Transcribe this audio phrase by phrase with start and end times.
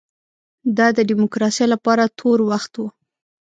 [0.77, 2.81] دا د ډیموکراسۍ لپاره تور وخت و.